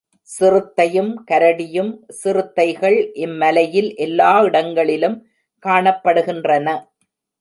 சிறுத்தையும் 0.29 1.11
கரடியும் 1.31 1.91
சிறுத்தைகள் 2.21 2.97
இம் 3.25 3.37
மலையில் 3.37 3.91
எல்லா 3.97 4.31
இடங்களிலும் 4.41 5.17
காணப்படுகின்றன. 5.65 6.67